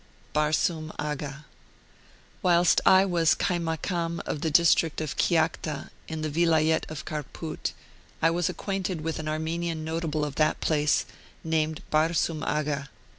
BARSOUM 0.33 0.91
AGHA. 0.97 1.45
Whilst 2.41 2.81
I 2.87 3.05
was 3.05 3.35
Kaimakam 3.35 4.19
of 4.21 4.41
the 4.41 4.49
district 4.49 4.99
of 4.99 5.15
Kiakhta, 5.15 5.91
in 6.07 6.23
the 6.23 6.29
Vilayet 6.31 6.89
of 6.89 7.05
Kharpout, 7.05 7.71
I 8.19 8.31
was 8.31 8.49
acquainted 8.49 9.01
with 9.01 9.19
an 9.19 9.27
Armenian 9.27 9.85
Notable 9.85 10.25
of 10.25 10.37
that 10.37 10.59
place, 10.59 11.05
named 11.43 11.83
Barsoum 11.91 12.41
Agha. 12.41 12.89